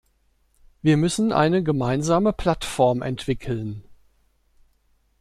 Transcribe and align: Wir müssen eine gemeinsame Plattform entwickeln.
Wir 0.81 0.97
müssen 0.97 1.31
eine 1.31 1.61
gemeinsame 1.61 2.33
Plattform 2.33 3.03
entwickeln. 3.03 3.83